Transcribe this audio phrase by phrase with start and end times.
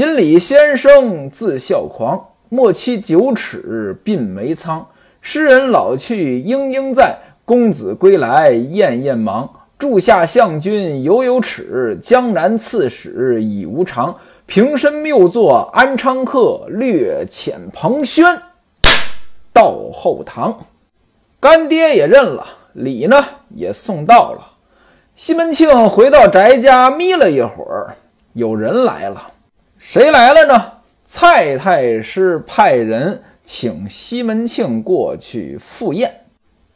[0.00, 4.86] 锦鲤先生自笑狂，莫欺九尺鬓眉苍。
[5.20, 9.46] 诗人老去莺莺在，公子归来燕燕忙。
[9.78, 14.16] 柱下相君犹有耻，江南刺史已无常。
[14.46, 18.24] 平身谬作安昌客，略遣彭轩
[19.52, 20.60] 到后堂。
[21.38, 24.52] 干爹也认了，礼呢也送到了。
[25.14, 27.94] 西门庆回到宅家，眯了一会儿，
[28.32, 29.26] 有人来了。
[29.92, 30.72] 谁来了呢？
[31.04, 36.26] 蔡太师派人请西门庆过去赴宴。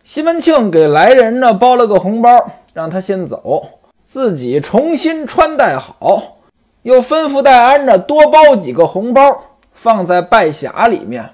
[0.02, 6.38] 西门庆给来人呢包了个红包，让他先走，自己重新穿戴好，
[6.83, 9.23] 又吩咐戴安呢多包几个红包，
[9.73, 11.24] 放在拜匣里面，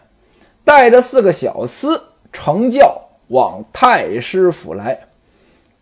[0.62, 1.98] 带着四个小厮
[2.30, 2.94] 乘轿
[3.28, 5.00] 往太师府来。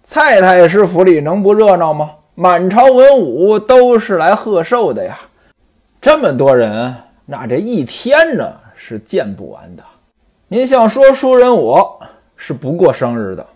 [0.05, 2.13] 蔡太师府里能不热闹吗？
[2.37, 5.19] 满朝文武都是来贺寿的呀。
[6.09, 6.95] 这么多人，
[7.27, 9.85] 那这一天呢是见不完的。
[10.49, 12.01] 您像说书人，我
[12.35, 13.47] 是不过生日的，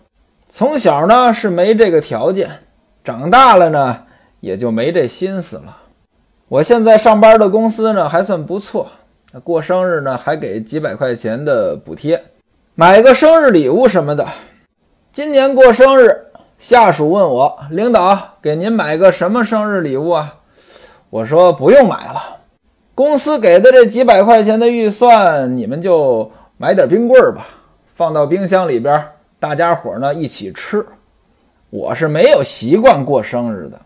[0.49, 2.51] 从小呢是没这个条件，
[3.03, 4.03] 长大了呢
[4.39, 5.75] 也就没这心思了。
[6.47, 8.87] 我现在上班的公司呢还算不错，
[9.43, 12.23] 过生日呢还给几百块钱的补贴，
[12.75, 14.27] 买个生日礼物什么的。
[15.11, 16.27] 今年过生日，
[16.59, 20.35] 下属问我领导给您买个什么生日礼物啊？
[21.09, 22.21] 我说不用买了，
[22.95, 27.47] 公司给的这几百块钱的预算，你们就买点冰棍儿吧，
[27.95, 29.03] 放到冰箱里边，
[29.39, 30.85] 大家伙呢一起吃。
[31.69, 33.81] 我是没有习惯过生日的，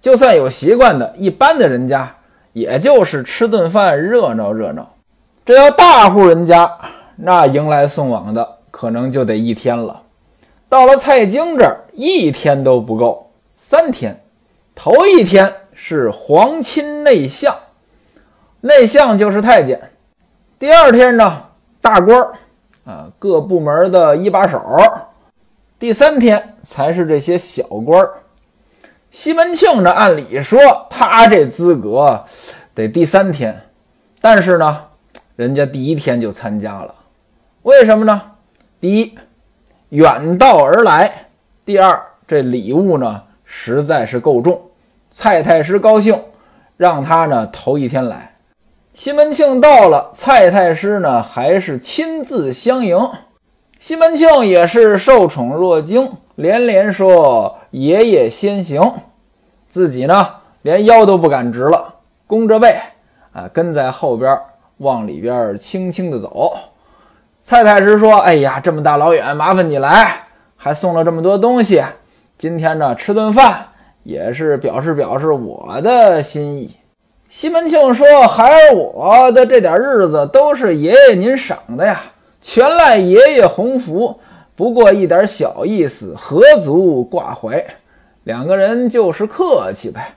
[0.00, 2.10] 就算有习惯的，一般的人家
[2.52, 4.88] 也就是吃顿饭热闹热闹。
[5.44, 6.70] 这要大户人家，
[7.16, 10.02] 那迎来送往的可能就得一天了。
[10.68, 14.18] 到了蔡京这儿，一天都不够，三天。
[14.74, 15.52] 头一天。
[15.82, 17.56] 是皇亲内相，
[18.62, 19.80] 内相就是太监。
[20.58, 21.44] 第二天呢，
[21.80, 22.34] 大官儿
[22.84, 24.60] 啊，各部门的一把手。
[25.78, 28.12] 第三天才是这些小官儿。
[29.10, 30.60] 西门庆呢，按理说
[30.90, 32.22] 他这资格
[32.74, 33.58] 得第三天，
[34.20, 34.84] 但是呢，
[35.36, 36.94] 人家第一天就参加了。
[37.62, 38.20] 为什么呢？
[38.78, 39.18] 第一，
[39.88, 41.08] 远道而来；
[41.64, 44.60] 第二，这礼物呢，实在是够重。
[45.10, 46.22] 蔡太师高兴，
[46.76, 48.36] 让他呢头一天来。
[48.92, 52.98] 西门庆到了，蔡太师呢还是亲自相迎。
[53.78, 58.92] 西门庆也是受宠若惊，连连说：“爷爷先行。”
[59.68, 60.26] 自己呢
[60.62, 61.94] 连腰都不敢直了，
[62.26, 62.76] 弓着背
[63.32, 64.38] 啊跟在后边
[64.78, 66.52] 往里边轻轻的走。
[67.40, 70.24] 蔡太师说：“哎呀，这么大老远，麻烦你来，
[70.56, 71.82] 还送了这么多东西。
[72.36, 73.66] 今天呢吃顿饭。”
[74.02, 76.74] 也是表示表示我的心意。
[77.30, 82.02] 西门庆说：“孩儿我的这点日子都是爷爷您赏的呀，
[82.40, 84.18] 全赖爷爷洪福。
[84.56, 87.64] 不过一点小意思，何足挂怀。
[88.24, 90.16] 两个人就是客气呗。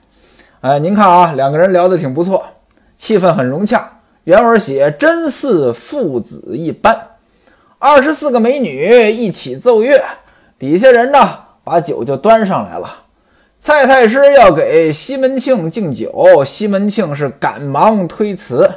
[0.61, 2.43] 哎，您看啊，两个人聊得挺不错，
[2.97, 3.99] 气氛很融洽。
[4.23, 6.99] 原文写真似父子一般。
[7.77, 10.03] 二十四个美女一起奏乐，
[10.57, 11.19] 底下人呢
[11.63, 13.01] 把酒就端上来了。”
[13.65, 18.69] 蔡太师要给西门庆敬酒，西门庆是赶忙推辞，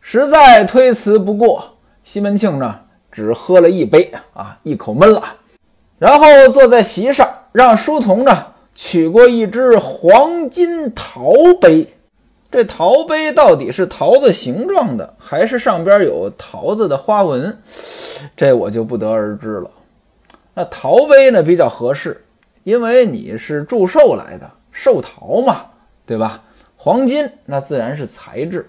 [0.00, 1.62] 实在推辞不过。
[2.02, 5.22] 西门庆呢，只喝了一杯啊，一口闷了，
[5.98, 11.86] 然后坐在席上，让书童呢取过一只黄金陶杯。
[12.50, 17.54] 这陶杯到底是桃子形状的，还是上边有桃子的花纹？
[18.34, 19.70] 这我就不得而知了。
[20.54, 22.18] 那陶杯呢，比较合适。
[22.64, 25.62] 因为你是祝寿来的，寿桃嘛，
[26.06, 26.42] 对吧？
[26.76, 28.68] 黄金那自然是材质。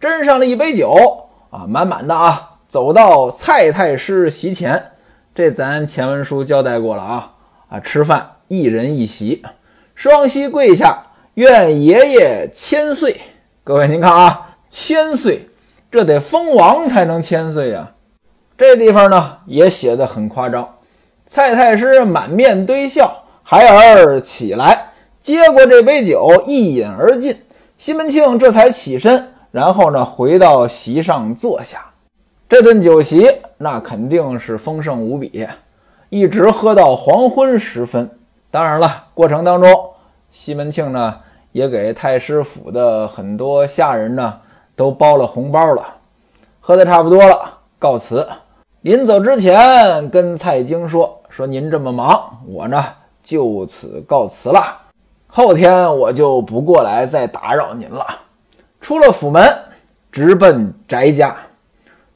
[0.00, 0.94] 斟上了一杯酒
[1.50, 4.92] 啊，满满的啊，走到蔡太师席前。
[5.34, 7.32] 这咱前文书交代过了啊
[7.68, 9.44] 啊，吃饭一人一席，
[9.94, 10.98] 双膝跪下，
[11.34, 13.20] 愿爷爷千岁。
[13.62, 15.48] 各位您看啊，千岁，
[15.90, 17.92] 这得封王才能千岁呀。
[18.56, 20.76] 这地方呢也写的很夸张，
[21.26, 23.24] 蔡太师满面堆笑。
[23.50, 24.90] 孩儿起来，
[25.22, 27.34] 接过这杯酒，一饮而尽。
[27.78, 31.86] 西门庆这才起身，然后呢，回到席上坐下。
[32.46, 35.48] 这顿酒席，那肯定是丰盛无比，
[36.10, 38.10] 一直喝到黄昏时分。
[38.50, 39.92] 当然了，过程当中，
[40.30, 41.18] 西门庆呢，
[41.52, 44.38] 也给太师府的很多下人呢，
[44.76, 45.82] 都包了红包了。
[46.60, 48.28] 喝的差不多了，告辞。
[48.82, 52.84] 临走之前，跟蔡京说：“说您这么忙，我呢。”
[53.28, 54.78] 就此告辞了，
[55.26, 58.06] 后天我就不过来再打扰您了。
[58.80, 59.46] 出了府门，
[60.10, 61.36] 直奔翟家。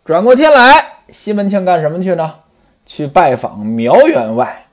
[0.06, 2.32] 转过天来，西门庆干什么去呢？
[2.86, 4.64] 去拜访苗员外，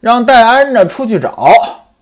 [0.00, 1.48] 让戴安呢出去找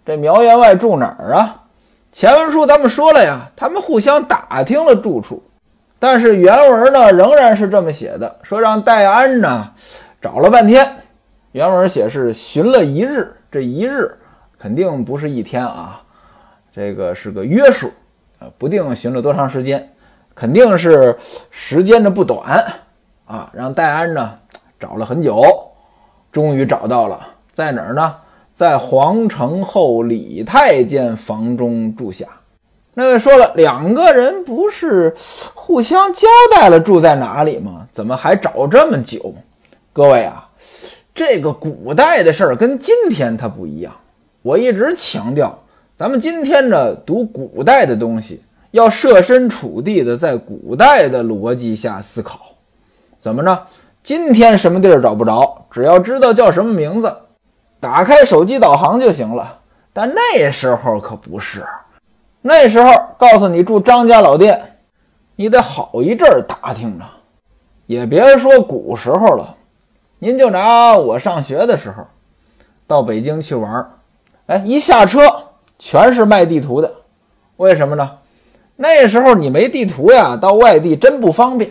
[0.06, 1.64] 这苗员外住哪儿啊？
[2.10, 5.42] 前文书咱们说了呀，他们互相打听了住处，
[5.98, 9.70] 但是原文呢仍然是这么写的，说让戴安呢
[10.22, 10.90] 找了半天。
[11.52, 14.14] 原文写是寻了一日，这一日
[14.58, 16.02] 肯定不是一天啊，
[16.74, 17.90] 这个是个约数
[18.38, 19.90] 啊，不定寻了多长时间，
[20.34, 21.16] 肯定是
[21.50, 22.62] 时间的不短
[23.24, 23.50] 啊。
[23.54, 24.38] 让戴安呢
[24.78, 25.42] 找了很久，
[26.30, 28.14] 终于找到了，在哪儿呢？
[28.52, 32.26] 在皇城后李太监房中住下。
[32.92, 35.16] 那位说了，两个人不是
[35.54, 37.86] 互相交代了住在哪里吗？
[37.90, 39.34] 怎么还找这么久？
[39.94, 40.46] 各位啊！
[41.16, 43.90] 这个古代的事儿跟今天它不一样。
[44.42, 45.58] 我一直强调，
[45.96, 52.40] 咱们今天呢读古代的东西，要设身处地的在古代的逻辑下思考。
[53.18, 53.58] 怎么着？
[54.02, 57.10] 今天什么地儿找不着，只要知道叫什么名字，
[57.80, 59.60] 打开手机导航就行了。
[59.94, 61.64] 但那时候可不是，
[62.42, 64.62] 那时候告诉你住张家老店，
[65.34, 67.04] 你得好一阵儿打听着，
[67.86, 69.54] 也别说古时候了。
[70.18, 72.06] 您就拿我上学的时候，
[72.86, 73.90] 到北京去玩儿，
[74.46, 75.20] 哎，一下车
[75.78, 76.90] 全是卖地图的，
[77.56, 78.18] 为什么呢？
[78.76, 81.70] 那时候你没地图呀，到外地真不方便。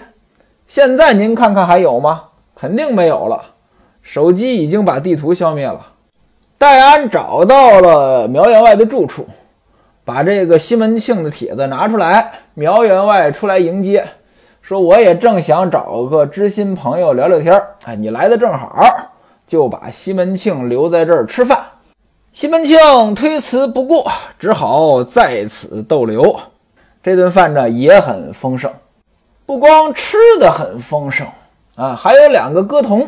[0.68, 2.24] 现在您看看还有吗？
[2.56, 3.42] 肯定没有了，
[4.02, 5.86] 手机已经把地图消灭了。
[6.58, 9.28] 戴安找到了苗员外的住处，
[10.04, 14.06] 把这个西门庆的帖子拿出来，苗员外出来迎接。
[14.66, 18.84] 说我也正想找个知心朋友聊聊天儿，哎，你来的正好，
[19.46, 21.64] 就把西门庆留在这儿吃饭。
[22.34, 22.80] 西门庆
[23.14, 26.36] 推辞不过，只好在此逗留。
[27.04, 28.74] 这顿饭呢也很丰盛，
[29.46, 31.28] 不光吃的很丰盛
[31.76, 33.08] 啊，还有两个歌童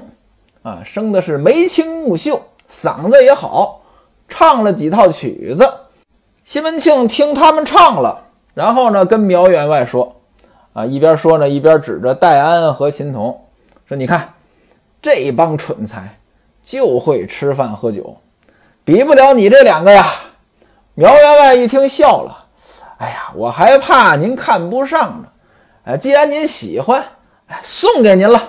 [0.62, 2.40] 啊，生的是眉清目秀，
[2.72, 3.82] 嗓子也好，
[4.30, 5.68] 唱了几套曲子。
[6.46, 8.22] 西门庆听他们唱了，
[8.54, 10.14] 然后呢跟苗员外说。
[10.78, 13.36] 啊，一边说呢，一边指着戴安和秦童
[13.90, 14.32] 说：“你看，
[15.02, 16.20] 这帮蠢材
[16.64, 18.16] 就会吃饭喝酒，
[18.86, 20.06] 比不了你这两个呀。”
[20.94, 22.46] 苗员外一听笑了
[23.02, 25.28] ：“哎呀，我还怕您看不上呢。
[25.86, 27.04] 哎，既然您喜欢，
[27.48, 28.40] 哎，送给您了。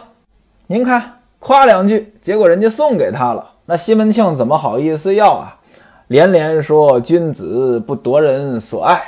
[0.67, 3.53] 您看，夸两句，结果人家送给他了。
[3.65, 5.57] 那西门庆怎么好意思要啊？
[6.09, 9.03] 连连说：‘君子不夺人所爱。’”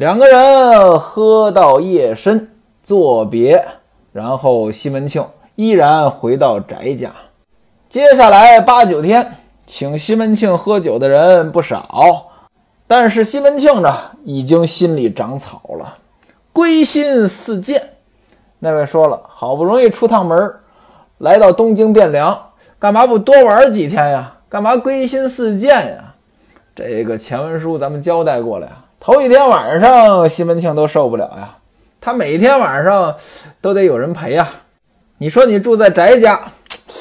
[0.00, 2.48] 两个人喝到夜深，
[2.82, 3.62] 作别，
[4.14, 5.22] 然后西门庆
[5.56, 7.12] 依然回到翟家。
[7.90, 9.34] 接下来八九天，
[9.66, 12.30] 请西门庆喝酒的人不少，
[12.86, 13.94] 但是西门庆呢，
[14.24, 15.98] 已经心里长草了，
[16.50, 17.82] 归心似箭。
[18.60, 20.54] 那位说了，好不容易出趟门，
[21.18, 24.34] 来到东京汴梁，干嘛不多玩几天呀？
[24.48, 26.14] 干嘛归心似箭呀？
[26.74, 28.79] 这个前文书咱们交代过了呀。
[29.02, 31.56] 头一天晚上，西门庆都受不了呀。
[32.02, 33.16] 他每天晚上
[33.58, 34.46] 都得有人陪呀。
[35.16, 36.38] 你说你住在翟家，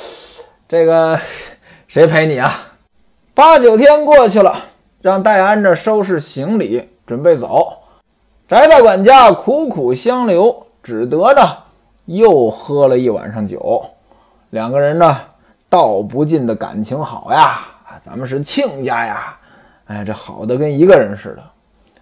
[0.66, 1.19] 这个
[1.90, 2.54] 谁陪你啊？
[3.34, 4.56] 八九天过去了，
[5.01, 7.74] 让戴安这收拾行李，准备走。
[8.48, 11.57] 翟大管家苦苦相留，只得呢
[12.06, 13.83] 又喝了一晚上酒。
[14.52, 15.19] 两个人呢
[15.68, 17.59] 道不尽的感情好呀，
[18.02, 19.38] 咱们是亲家呀。
[19.88, 21.44] 哎，这好的跟一个人似的。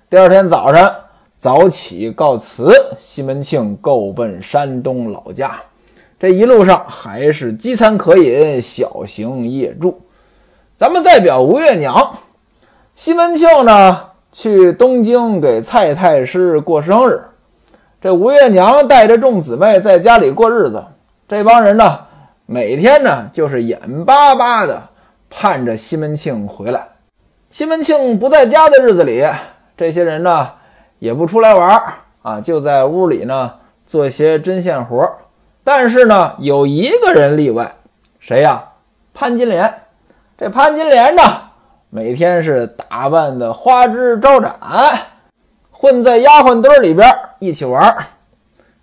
[0.09, 0.89] 第二天早上
[1.35, 5.61] 早起告辞，西门庆够奔山东老家。
[6.17, 9.99] 这一路上还是饥餐渴饮，小行夜住。
[10.77, 12.19] 咱们再表吴月娘，
[12.95, 17.21] 西门庆呢去东京给蔡太师过生日，
[17.99, 20.81] 这吴月娘带着众姊妹在家里过日子。
[21.27, 21.99] 这帮人呢
[22.45, 24.81] 每天呢就是眼巴巴的
[25.29, 26.87] 盼着西门庆回来。
[27.51, 29.25] 西门庆不在家的日子里。
[29.77, 30.53] 这些人呢，
[30.97, 31.81] 也不出来玩
[32.23, 33.53] 啊，就在屋里呢
[33.85, 35.07] 做些针线活。
[35.63, 37.75] 但是呢，有一个人例外，
[38.19, 38.63] 谁呀？
[39.13, 39.71] 潘金莲。
[40.35, 41.21] 这潘金莲呢，
[41.91, 44.51] 每天是打扮的花枝招展，
[45.69, 47.07] 混在丫鬟堆里边
[47.37, 47.95] 一起玩，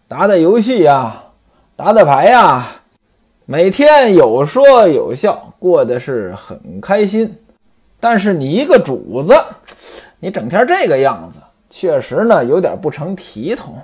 [0.07, 1.25] 打打游戏呀，
[1.75, 2.67] 打打牌呀，
[3.47, 7.37] 每天有说有笑，过得是很开心。
[7.99, 9.35] 但是你一个主子。
[10.25, 11.39] 你整天这个样子，
[11.69, 13.77] 确实呢有点不成体统。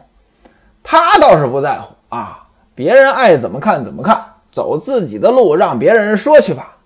[0.83, 6.79] 他倒是不在乎啊，别人爱怎么看怎么看，走自己的路，让别人说去吧。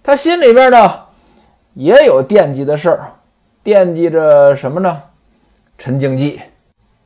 [0.00, 1.00] 他心里边呢
[1.72, 3.10] 也有惦记的事儿，
[3.64, 5.02] 惦记着什么呢？
[5.76, 6.40] 陈静济。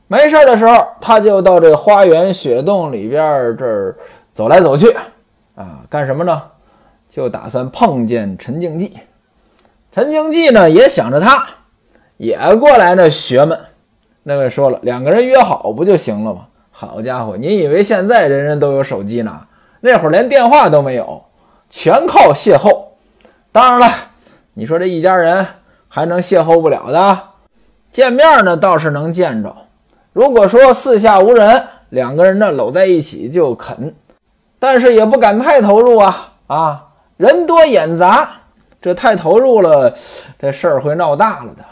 [0.05, 3.97] 没事的时候，他就到这花园雪洞里边这儿
[4.31, 4.95] 走来走去，
[5.55, 6.39] 啊，干什么呢？
[7.09, 8.95] 就打算碰见陈静济。
[9.91, 11.47] 陈静济呢也想着他，
[12.19, 13.57] 也过来呢学们。
[14.23, 16.41] 那位说了，两个人约好不就行了吗？
[16.69, 19.39] 好家伙，你以为现在人人都有手机呢？
[19.79, 21.23] 那会儿连电话都没有，
[21.69, 22.83] 全靠邂逅。
[23.53, 23.95] 当然了，
[24.53, 25.47] 你说这一家人
[25.87, 27.19] 还能邂逅不了的？
[27.89, 29.55] 见面呢倒是能见着。
[30.11, 33.95] 如果说四下无人，两个人呢搂在一起就啃，
[34.59, 36.85] 但是也不敢太投入啊啊！
[37.15, 38.29] 人多眼杂，
[38.81, 39.93] 这太投入了，
[40.37, 41.63] 这事儿会闹大了的。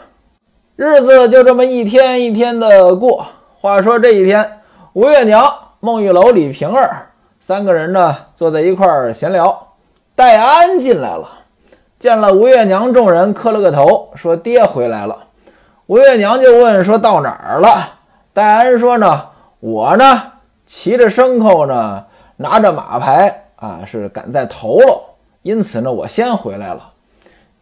[0.80, 3.26] 日子就这么一天一天的过。
[3.60, 4.60] 话说这一天，
[4.92, 7.08] 吴月娘、孟玉楼、李瓶儿
[7.40, 9.70] 三个人呢坐在一块儿闲聊，
[10.14, 11.28] 戴安进来了，
[11.98, 15.18] 见了吴月娘众人，磕了个头，说：“爹回来了。”
[15.86, 17.98] 吴月娘就问：“说到哪儿了？”
[18.32, 19.26] 戴安说呢，
[19.58, 20.22] 我呢
[20.64, 22.04] 骑着牲口呢，
[22.36, 25.00] 拿着马牌啊，是赶在头喽，
[25.42, 26.87] 因此呢，我先回来了。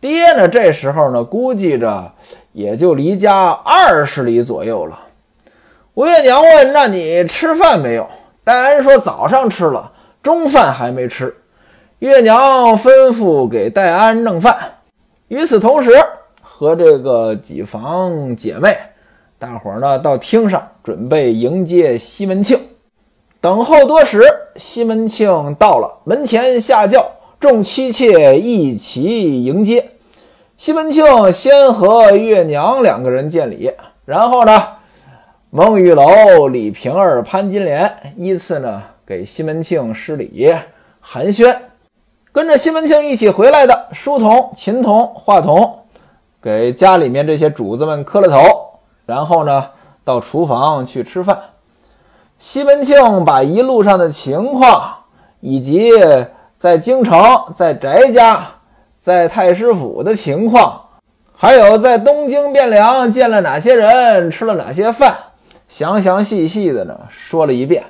[0.00, 2.12] 爹呢，这时候呢，估计着
[2.52, 4.98] 也就离家二十里左右了。
[5.94, 8.06] 吴月娘问：“那你吃饭没有？”
[8.44, 9.90] 戴安说：“早上吃了，
[10.22, 11.34] 中饭还没吃。”
[12.00, 14.56] 月娘吩咐给戴安弄饭。
[15.28, 15.90] 与此同时，
[16.42, 18.76] 和这个几房姐妹。
[19.38, 22.58] 大伙儿呢到厅上准备迎接西门庆，
[23.40, 24.22] 等候多时，
[24.56, 27.06] 西门庆到了门前下轿，
[27.38, 29.90] 众妻妾一起迎接。
[30.56, 33.70] 西门庆先和月娘两个人见礼，
[34.06, 34.62] 然后呢，
[35.50, 40.50] 孟玉楼、李瓶儿、潘金莲依次呢给西门庆施礼
[41.00, 41.54] 寒暄。
[42.32, 45.78] 跟着西门庆一起回来的书童、琴童、画童，
[46.42, 48.78] 给家里面这些主子们磕了头。
[49.04, 49.66] 然后呢，
[50.04, 51.38] 到厨房去吃饭。
[52.38, 54.96] 西门庆把一路上的情况，
[55.40, 55.90] 以及
[56.58, 57.20] 在京城、
[57.54, 58.46] 在翟家、
[58.98, 60.80] 在太师府的情况，
[61.34, 65.14] 还有在东京汴梁见了哪些人，吃了哪些饭，
[65.68, 67.84] 详详细细的呢说了一遍。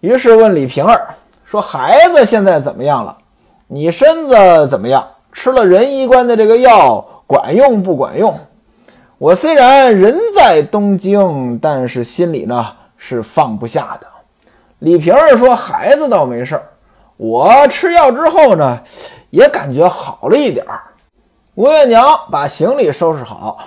[0.00, 1.14] 于是问李瓶儿
[1.44, 3.16] 说：“孩子现在怎么样了？
[3.68, 5.06] 你身子怎么样？
[5.32, 8.38] 吃了仁医官的这个药，管用不管用？”
[9.16, 12.66] 我虽然人在东京，但是心里呢
[12.98, 14.06] 是放不下的。
[14.80, 16.66] 李瓶儿说：“孩子倒没事儿，
[17.22, 18.80] 我吃药之后呢，
[19.30, 20.82] 也感觉好了一点儿。”
[21.54, 23.58] 吴月娘把行李收拾好，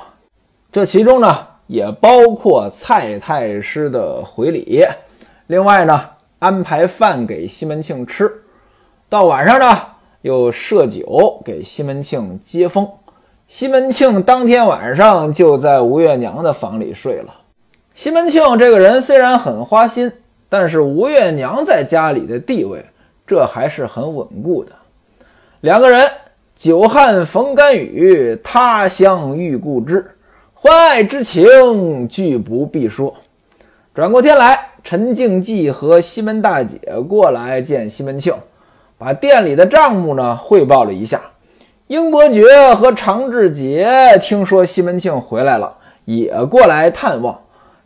[0.74, 4.84] 这其中呢也包括蔡太师的回礼，
[5.48, 6.02] 另外呢
[6.40, 8.30] 安排饭给西门庆吃，
[9.08, 9.74] 到晚上呢
[10.22, 12.86] 又设酒给西门庆接风。
[13.48, 17.34] 西门庆当天晚上就在吴月娘的房里睡了。
[17.94, 20.12] 西门庆这个人虽然很花心，
[20.50, 22.84] 但是吴月娘在家里的地位，
[23.28, 24.72] 这还是很稳固的。
[25.62, 26.08] 两个人
[26.56, 30.06] 久旱逢甘雨，他乡遇故知，
[30.54, 33.14] 欢爱之情俱不必说。
[33.94, 38.34] 转过天来，陈静济和西门大姐过来见西门庆，
[38.98, 41.22] 把店里的账目呢汇报了一下。
[41.88, 43.88] 英伯爵和常志杰
[44.22, 47.40] 听说西门庆回来了，也过来探望。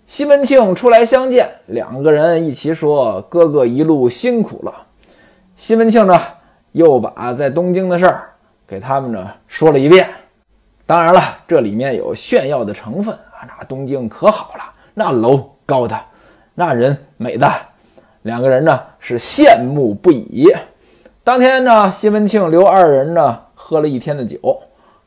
[0.07, 4.73] 西门庆出来相见，两个人一起说：“哥哥一路辛苦了。”
[5.59, 6.17] 西门庆呢，
[6.71, 8.29] 又把在东京的事儿
[8.65, 10.09] 给他们呢说了一遍。
[10.85, 13.43] 当然了，这里面有炫耀的成分啊！
[13.45, 14.63] 那东京可好了，
[14.93, 15.99] 那楼高的，
[16.55, 17.51] 那人美的，
[18.21, 20.47] 两个人呢是羡慕不已。
[21.25, 23.41] 当天呢，西门庆留二人呢。
[23.61, 24.39] 喝了一天的酒，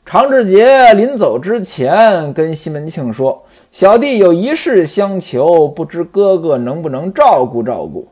[0.07, 8.07] 常志杰临走之前跟西门庆说：“小弟有一事相求，不知哥哥能不能照顾照顾。”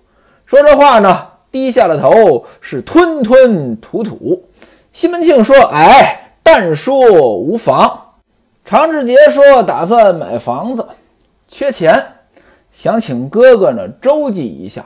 [0.46, 4.44] 说这话呢，低下了头，是吞吞吐吐。
[4.92, 7.00] 西门庆说：“哎，但说
[7.36, 8.14] 无妨。”
[8.64, 10.86] 常志杰说：“打算买房子，
[11.48, 12.04] 缺钱，
[12.70, 14.84] 想请哥哥呢周济一下，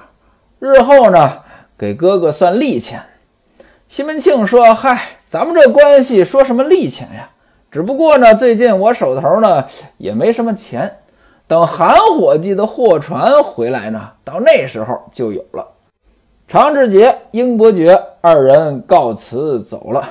[0.58, 1.40] 日后呢
[1.76, 3.02] 给哥哥算利钱。”
[3.88, 7.28] 西门庆说：“嗨。”咱们这关系说什么利钱呀？
[7.72, 9.66] 只不过呢，最近我手头呢
[9.98, 10.98] 也没什么钱，
[11.48, 15.66] 等韩伙计的货船回来呢，到那时候就有了。
[16.46, 20.08] 常志杰、英伯爵二人告辞走了。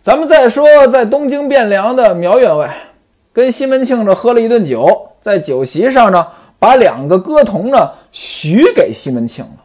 [0.00, 2.74] 咱们再说，在东京汴梁的苗员外
[3.32, 4.86] 跟西门庆这喝了一顿酒，
[5.20, 6.26] 在酒席上呢，
[6.58, 9.64] 把两个歌童呢许给西门庆了。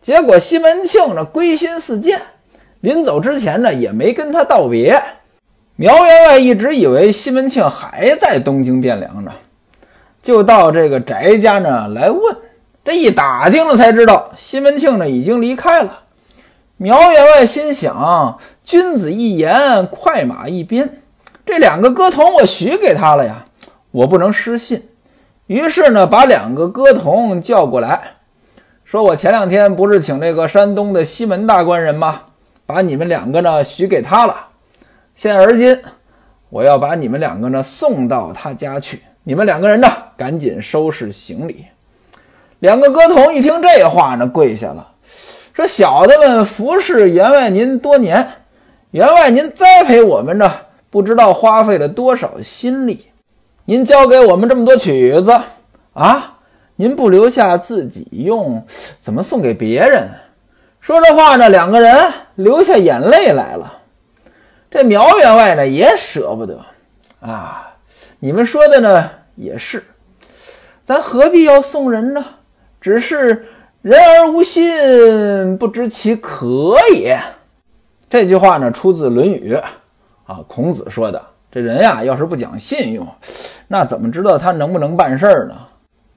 [0.00, 2.20] 结果西门庆呢归心似箭。
[2.80, 5.00] 临走之前呢，也没跟他道别。
[5.76, 9.30] 苗员外一直以为西门庆还在东京汴梁呢。
[10.22, 12.36] 就到这个翟家呢来问。
[12.88, 16.04] 这一打听了才知道，西门庆呢已经离开了。
[16.78, 21.02] 苗员外心想：君子一言，快马一鞭，
[21.44, 23.44] 这两个歌童我许给他了呀，
[23.90, 24.88] 我不能失信。
[25.48, 28.00] 于是呢，把两个歌童叫过来，
[28.86, 32.22] 说：“我前两天不是请这个山东的西门大官人吗？
[32.64, 34.34] 把你们两个呢许给他了。
[35.14, 35.78] 现而今，
[36.48, 39.02] 我要把你们两个呢送到他家去。
[39.24, 41.66] 你们两个人呢，赶紧收拾行李。”
[42.60, 44.86] 两个歌童一听这话呢，跪下了，
[45.52, 48.26] 说：“小的们服侍员外您多年，
[48.90, 50.52] 员外您栽培我们呢，
[50.90, 53.06] 不知道花费了多少心力。”
[53.64, 55.40] 您教给我们这么多曲子
[55.92, 56.38] 啊，
[56.74, 58.66] 您不留下自己用，
[58.98, 60.08] 怎么送给别人？
[60.80, 63.74] 说这话呢，两个人流下眼泪来了。
[64.70, 66.60] 这苗员外呢也舍不得
[67.20, 67.76] 啊。
[68.18, 69.84] 你们说的呢也是，
[70.82, 72.24] 咱何必要送人呢？
[72.80, 73.46] 只是
[73.82, 77.18] 人而无信，不知其可也。
[78.08, 79.54] 这句话呢出自《论语》
[80.26, 81.22] 啊，孔子说的。
[81.50, 83.06] 这人呀，要是不讲信用。
[83.66, 85.54] 那怎么知道他能不能办事儿呢？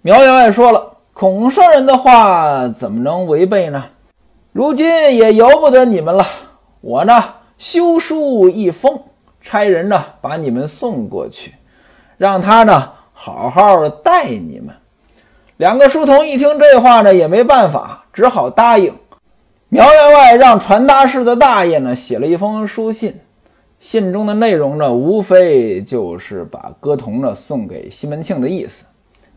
[0.02, 3.84] 苗员外说了，孔圣人的话怎么能违背呢？
[4.52, 6.26] 如今也由不得你们了。
[6.82, 7.24] 我呢，
[7.58, 9.00] 修书一封，
[9.42, 11.54] 差人呢把你们送过去，
[12.18, 14.76] 让他呢好好待你们。
[15.62, 18.92] 两个书童一听这话呢，也没办法，只好答应。
[19.70, 23.14] 苗员外让传达室的大爷呢写了一封书信。
[23.80, 28.86] 信中的内容呢，无非就是把歌童呢送给西门庆的意思。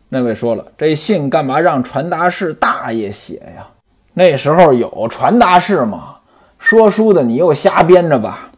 [0.09, 3.67] 那位说了，这信干嘛让传达室大爷写呀？
[4.15, 6.15] 那时候有传达室吗？
[6.57, 8.49] 说书的你又瞎编着吧？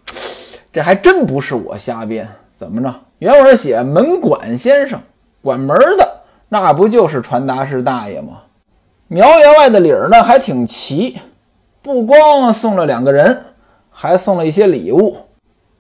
[0.72, 2.96] 这还真不是我瞎编，怎么着？
[3.20, 5.02] 原文写门管先生，
[5.42, 6.10] 管门的
[6.50, 8.42] 那不就是传达室大爷吗？
[9.08, 11.18] 苗员外的礼儿呢还挺齐，
[11.82, 13.38] 不光送了两个人，
[13.90, 15.18] 还送了一些礼物。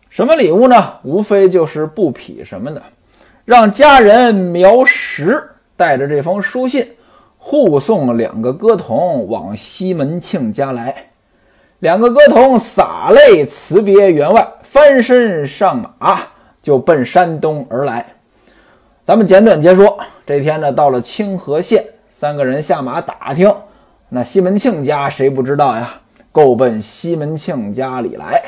[0.10, 0.94] 什么礼物呢？
[1.04, 2.82] 无非就是布匹什么的，
[3.44, 5.42] 让家人苗石
[5.76, 6.88] 带着这封书信
[7.38, 10.96] 护送两个歌童往西门庆家来。
[11.80, 16.20] 两个歌童洒泪辞别员外，翻身上马
[16.62, 18.06] 就奔山东而来。
[19.08, 23.50] 咱们简短截说，这天呢，到了清河县，三个人下马打听，
[24.10, 25.94] 那西门庆家谁不知道呀？
[26.30, 28.44] 够奔西门庆家里来。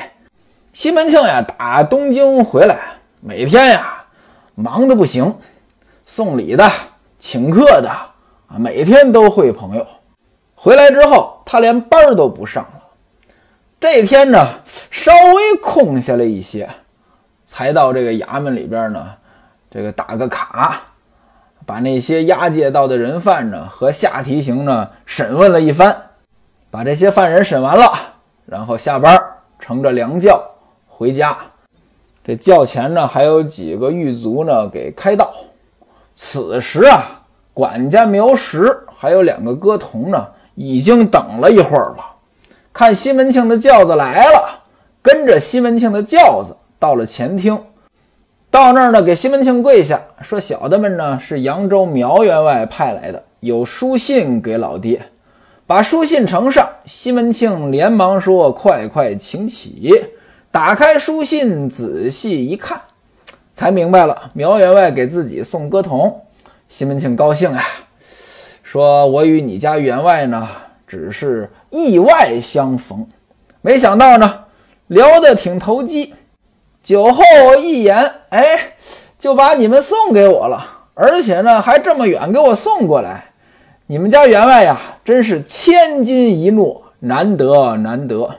[0.74, 2.78] 西门庆呀，打东京回来，
[3.20, 4.04] 每天呀
[4.54, 5.34] 忙得不行，
[6.04, 6.70] 送礼的、
[7.18, 9.86] 请客的啊，每天都会朋友。
[10.54, 12.82] 回来之后，他连班都不上了。
[13.80, 14.46] 这天呢，
[14.90, 16.68] 稍微空下来一些，
[17.46, 19.08] 才到这个衙门里边呢，
[19.70, 20.80] 这个打个卡，
[21.64, 25.96] 把那些押解到的人犯呢和下提刑呢审问了一番，
[26.72, 27.92] 把这些犯人审完了，
[28.46, 29.16] 然后下班，
[29.60, 30.42] 乘着凉轿。
[30.88, 31.36] 回家，
[32.24, 35.32] 这轿前呢还有几个狱卒呢给开道。
[36.16, 37.22] 此时啊，
[37.54, 42.04] 管家苗石还有两个歌童呢，已经等了一会儿了。
[42.72, 44.60] 看西门庆的轿子来了，
[45.00, 47.58] 跟着西门庆的轿子到了前厅。
[48.50, 55.00] 到那儿呢，给西门庆跪下，说：“小的们呢是扬州苗员外派来的，有书信给老爹。”
[55.68, 59.94] 把书信呈上，西门庆连忙说：“快快请起。”
[60.50, 62.80] 打开书信，仔细一看，
[63.54, 66.20] 才明白了苗员外给自己送歌童。
[66.68, 67.64] 西门庆高兴呀，
[68.64, 70.48] 说：“我与你家员外呢，
[70.88, 73.06] 只是意外相逢，
[73.60, 74.40] 没想到呢，
[74.88, 76.12] 聊得挺投机。
[76.82, 77.22] 酒后
[77.58, 78.72] 一言，哎，
[79.18, 83.26] 就把你们送给我了，而且呢，还这么远给我送过来。
[83.86, 88.30] 你们家员外呀，真是千金一诺，难得难得。”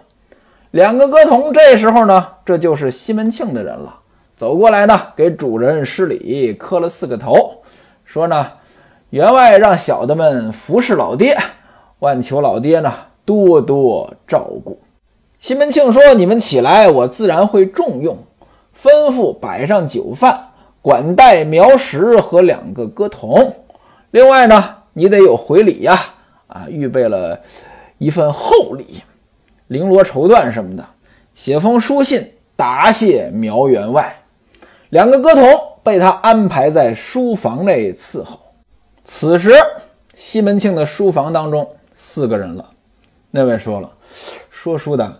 [0.71, 3.93] 两个歌童这时候呢，这就是西门庆的人了，
[4.35, 7.61] 走过来呢，给主人施礼，磕了四个头，
[8.05, 8.47] 说呢，
[9.09, 11.37] 员外让小的们服侍老爹，
[11.99, 12.91] 万求老爹呢
[13.23, 14.79] 多多照顾。
[15.41, 18.17] 西门庆说：“你们起来，我自然会重用，
[18.81, 20.49] 吩咐摆上酒饭，
[20.81, 23.55] 管待苗石和两个歌童。
[24.11, 25.99] 另外呢，你得有回礼呀，
[26.47, 27.39] 啊，预备了
[27.97, 29.03] 一份厚礼。”
[29.69, 30.83] 绫罗绸缎什么的，
[31.33, 34.13] 写封书信答谢苗员外。
[34.89, 35.43] 两个歌童
[35.81, 38.37] 被他安排在书房内伺候。
[39.05, 39.53] 此时，
[40.15, 41.65] 西门庆的书房当中
[41.95, 42.69] 四个人了。
[43.29, 43.89] 那位说了
[44.51, 45.15] ：“说书的，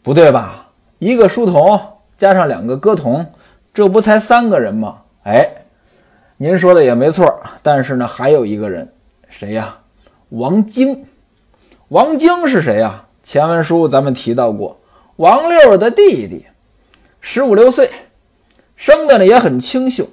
[0.00, 0.68] 不对吧？
[1.00, 1.80] 一个书童
[2.18, 3.24] 加上两个歌童，
[3.72, 5.48] 这不才三个人吗？”哎，
[6.36, 8.92] 您说的也没错，但是呢，还有一个人，
[9.30, 9.78] 谁呀？
[10.28, 11.06] 王晶。
[11.88, 13.04] 王晶是谁呀？
[13.22, 14.78] 前文书咱们提到过，
[15.16, 16.46] 王六的弟弟，
[17.20, 17.90] 十五六岁，
[18.76, 20.06] 生的呢也很清秀。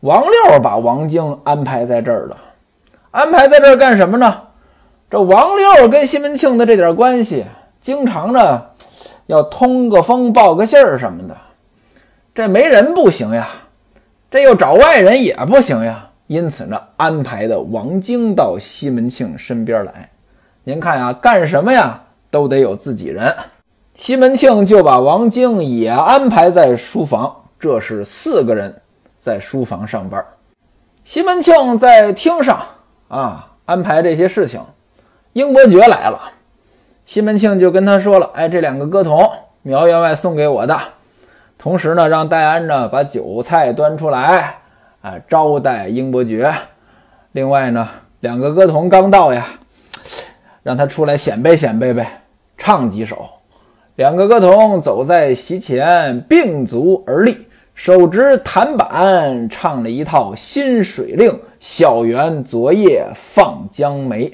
[0.00, 2.36] 王六把王晶安排在这儿了，
[3.10, 4.42] 安排在这儿干什么呢？
[5.10, 7.44] 这王六跟西门庆的这点关系，
[7.80, 8.62] 经常呢
[9.30, 11.36] 要通个风报个信儿什么的，
[12.34, 13.48] 这没人不行呀。
[14.28, 20.10] 这又找外人也不行呀，因此呢，安排的王晶到西门庆身边来。
[20.64, 23.32] 您看呀，干什么呀都得有自己人。
[23.94, 28.74] 西门庆就把王晶也安排在书房，这是四个人
[29.20, 30.24] 在书房上班。
[31.04, 32.60] 西门庆在厅上
[33.06, 34.60] 啊安排这些事情。
[35.34, 36.20] 英伯爵来了，
[37.04, 39.28] 西门庆就跟他说了：“哎，这两个歌童，
[39.62, 40.78] 苗员外送给我的。”
[41.58, 44.60] 同时呢，让戴安呢把酒菜端出来，
[45.02, 46.50] 啊，招待英伯爵。
[47.32, 47.88] 另外呢，
[48.20, 49.46] 两个歌童刚到呀，
[50.62, 52.22] 让他出来显摆显摆呗，
[52.56, 53.28] 唱几首。
[53.96, 57.36] 两个歌童走在席前，并足而立，
[57.74, 64.32] 手执弹板，唱了一套《新水令》：“小园昨夜放江梅”，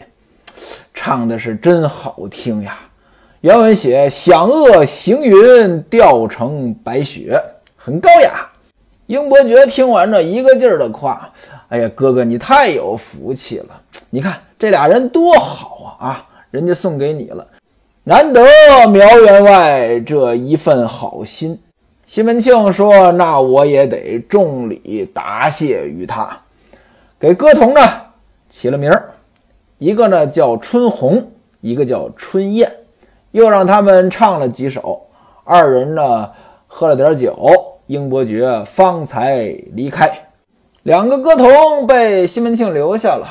[0.97, 2.79] 唱的是真好听呀。
[3.43, 7.41] 原文写：“响遏行云，调成白雪，
[7.77, 8.49] 很高雅。”
[9.07, 11.31] 英伯爵听完这一个劲儿的夸
[11.69, 13.81] ：“哎呀，哥哥你太有福气了！
[14.11, 16.09] 你看这俩人多好啊！
[16.09, 17.47] 啊，人家送给你了，
[18.03, 18.43] 难得
[18.89, 21.57] 苗员外这一份好心。”
[22.09, 26.37] 西门庆说：“那我也得重礼答谢于他，
[27.21, 27.81] 给歌童呢
[28.49, 29.11] 起了名儿，
[29.79, 32.71] 一个呢叫春红，一个叫春燕。”
[33.33, 35.09] 又让他们唱了几首，
[35.45, 36.31] 二人呢
[36.67, 37.37] 喝了点酒，
[37.87, 40.11] 英伯爵方才离开。
[40.85, 43.27] 两个歌童被西门庆留下了，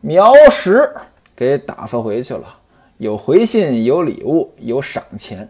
[0.00, 0.88] 苗石
[1.36, 2.44] 给打发回去了，
[2.96, 5.46] 有回信，有礼物，有赏钱。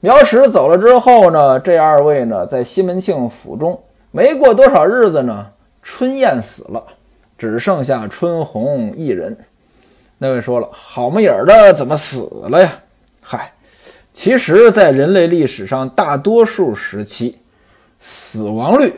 [0.00, 3.78] 苗石走了之后呢，这二位呢在西门庆府中
[4.12, 5.46] 没过多少日子呢，
[5.82, 6.82] 春燕死了，
[7.38, 9.34] 只剩下春红一人。
[10.18, 12.72] 那位说了：“好么影儿的，怎么死了呀？”
[13.22, 13.52] 嗨，
[14.12, 17.38] 其实，在人类历史上，大多数时期，
[18.00, 18.92] 死亡率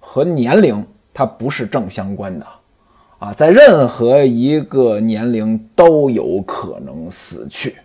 [0.00, 2.46] 和年龄它不是正相关的
[3.18, 7.76] 啊，在任何一个年龄都有可能死去。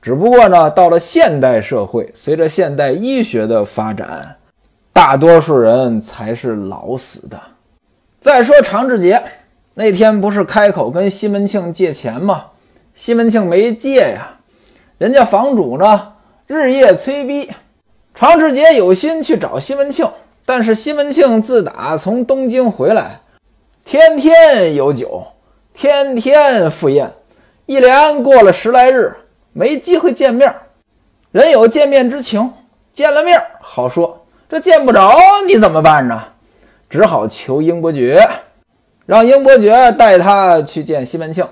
[0.00, 4.36] 只不过呢，到了现代社会，随着现代医学的发展，
[4.92, 7.40] 大多数人才是老死的。
[8.24, 9.22] 再说常志杰。
[9.74, 12.46] 那天不是开口跟西门庆借钱吗？
[12.94, 14.38] 西门庆没借呀，
[14.96, 16.14] 人家房主呢
[16.46, 17.50] 日夜催逼，
[18.14, 20.10] 常志杰有心去找西门庆，
[20.46, 23.20] 但是西门庆自打从东京回来，
[23.84, 25.22] 天天有酒，
[25.74, 27.10] 天天赴宴，
[27.66, 29.14] 一连过了十来日，
[29.52, 30.50] 没机会见面。
[31.30, 32.50] 人有见面之情，
[32.90, 35.14] 见了面好说，这见不着
[35.46, 36.24] 你怎么办呢？
[36.94, 38.24] 只好求英伯爵。
[39.04, 41.44] 让英伯爵带他去见西门庆，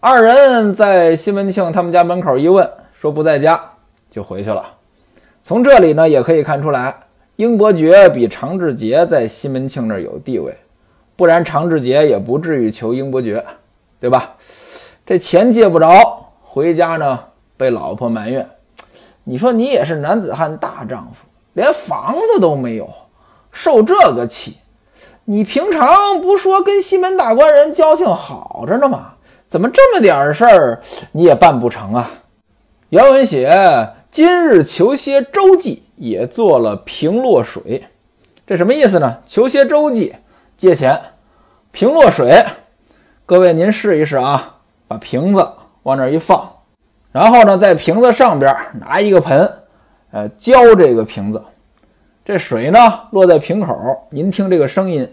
[0.00, 3.60] 二人在西门庆他们家门口一问，说不在家，
[4.10, 4.74] 就回去了。
[5.40, 6.92] 从这里呢，也可以看出来，
[7.36, 10.52] 英伯爵比常志杰在西门庆那儿有地位，
[11.14, 13.46] 不然常志杰也不至于求英伯爵，
[14.00, 14.34] 对吧？
[15.06, 17.20] 这钱借不着，回家呢
[17.56, 18.44] 被老婆埋怨。
[19.22, 22.90] 你说你也是男子汉大丈夫，连房子都没有，
[23.56, 24.58] 受这个气。
[25.24, 29.14] 你平常不说跟西门大官人交情好着呢吗？
[29.48, 32.10] 怎么这么点事儿你也办不成啊？
[32.90, 37.86] 原文写今日求些周记也做了平落水，
[38.46, 39.18] 这什么意思呢？
[39.24, 40.14] 求些周记
[40.58, 41.00] 借钱，
[41.72, 42.44] 平落水。
[43.24, 45.48] 各位您试一试啊，把瓶子
[45.82, 46.48] 往那一放，
[47.10, 49.50] 然后呢，在瓶子上边拿一个盆，
[50.12, 51.42] 呃，浇这个瓶子。
[52.26, 52.78] 这水呢
[53.12, 55.08] 落在瓶口，您听这个声音，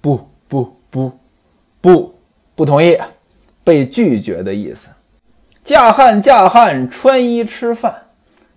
[0.00, 1.12] 不不不
[1.80, 2.12] 不
[2.56, 2.98] 不同意，
[3.62, 4.90] 被拒绝的意思。
[5.62, 7.94] 嫁汉嫁汉，穿衣吃饭，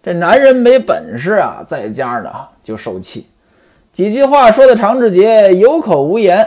[0.01, 3.27] 这男人没本事啊，在家呢就受气。
[3.93, 6.43] 几句话说的常志杰有口无言，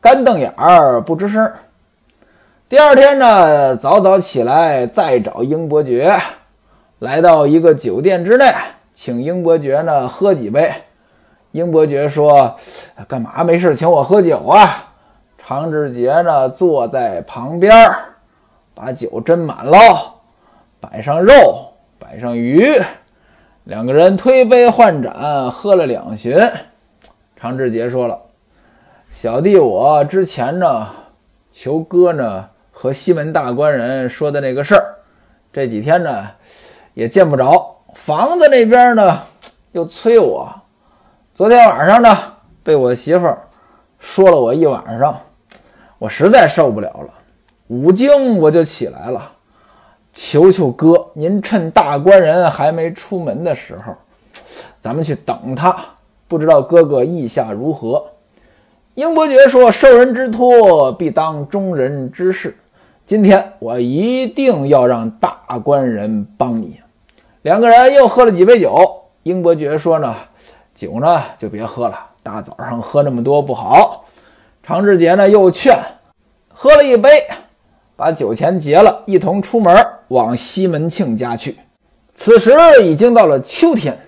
[0.00, 1.52] 干瞪眼儿不吱声。
[2.68, 6.20] 第二天呢，早早起来再找英伯爵，
[6.98, 8.52] 来到一个酒店之内。
[9.02, 10.70] 请英伯爵呢喝几杯，
[11.52, 12.54] 英伯爵说
[13.08, 14.92] ：“干嘛没事请我喝酒啊？”
[15.42, 17.74] 常志杰呢坐在旁边，
[18.74, 19.78] 把酒斟满喽，
[20.80, 21.32] 摆上肉，
[21.98, 22.62] 摆上鱼，
[23.64, 26.38] 两个人推杯换盏，喝了两巡。
[27.36, 28.20] 常志杰说了
[29.08, 30.86] ：“小弟我之前呢，
[31.50, 34.94] 求哥呢和西门大官人说的那个事儿，
[35.50, 36.26] 这几天呢
[36.92, 37.69] 也见不着。
[37.94, 39.20] 房子那边呢
[39.72, 40.52] 又催我，
[41.34, 42.16] 昨天晚上呢
[42.62, 43.38] 被我媳妇儿
[43.98, 45.20] 说了我一晚上，
[45.98, 47.08] 我实在受不了了，
[47.68, 49.30] 五更我就起来了。
[50.12, 53.94] 求求哥，您趁大官人还没出门的时候，
[54.80, 55.76] 咱们去等他。
[56.26, 58.04] 不知道哥哥意下如何？
[58.94, 62.56] 英伯爵说：“受人之托，必当忠人之事。
[63.06, 66.79] 今天我一定要让大官人帮你。”
[67.42, 69.02] 两个人又喝了几杯酒。
[69.22, 70.14] 英伯爵说：“呢，
[70.74, 74.04] 酒呢就别喝了，大早上喝那么多不好。”
[74.62, 75.78] 常志杰呢又劝，
[76.52, 77.10] 喝了一杯。
[77.96, 81.58] 把酒钱结了，一同出门往西门庆家去。
[82.14, 83.98] 此时已经到了秋天，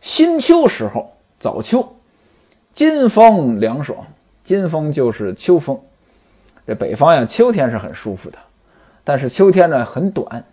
[0.00, 1.96] 新秋时候，早秋，
[2.72, 3.98] 金风凉爽。
[4.44, 5.76] 金风就是秋风。
[6.64, 8.38] 这北方呀，秋天是很舒服的，
[9.02, 10.44] 但是秋天呢很短。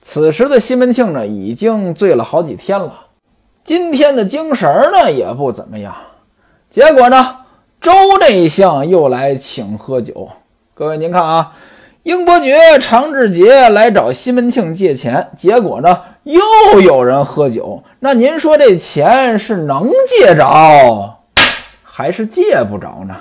[0.00, 3.06] 此时的西门庆呢，已经醉了好几天了，
[3.64, 5.94] 今天的精神呢也不怎么样。
[6.70, 7.36] 结果呢，
[7.80, 10.28] 周内相又来请喝酒。
[10.74, 11.52] 各位您看啊。
[12.02, 17.82] 英伯爵、常志杰来找西门庆借钱，结果呢，又有人喝酒。
[17.98, 21.16] 那您说这钱是能借着，
[21.82, 23.16] 还是借不着呢？